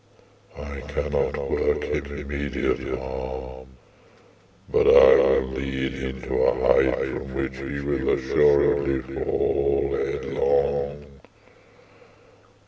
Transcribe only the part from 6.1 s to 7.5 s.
to a height from